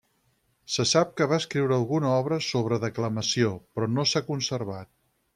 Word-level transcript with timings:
Se 0.75 0.83
sap 0.91 1.09
que 1.19 1.25
va 1.33 1.37
escriure 1.41 1.75
alguna 1.75 2.13
obra 2.21 2.39
sobre 2.45 2.79
declamació 2.85 3.51
però 3.75 3.89
no 3.99 4.07
s'ha 4.13 4.23
conservat. 4.31 4.91